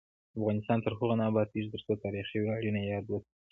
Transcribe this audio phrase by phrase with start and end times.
[0.39, 3.33] افغانستان تر هغو نه ابادیږي، ترڅو تاریخي ویاړونه یاد وساتل شي.